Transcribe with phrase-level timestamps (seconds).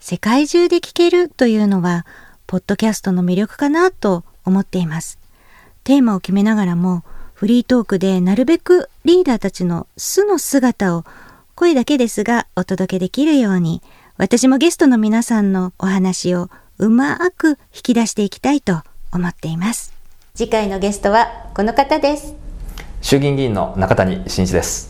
[0.00, 2.06] 世界中で聞けるというのは
[2.46, 5.18] ポッドキャストの魅力かなと思っています。
[5.84, 7.04] テーマを決めながらも
[7.34, 11.04] フリートークでなるべくリーダーたちの素の姿を
[11.54, 13.82] 声だけですがお届けできるように
[14.16, 18.82] 私もゲストの皆さんのお話をうまく引き出していきたいと
[19.12, 19.92] 思っています。
[20.34, 22.34] 次回のゲストはこの方です。
[23.02, 24.89] 衆議院議員の中谷真一です